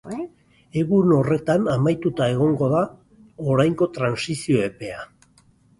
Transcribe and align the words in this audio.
Egun 0.81 1.13
horretan 1.17 1.69
amaituta 1.75 2.31
egongo 2.37 2.71
da 2.75 2.83
oraingo 3.53 3.91
trantsizio 4.01 4.69
epea. 4.73 5.07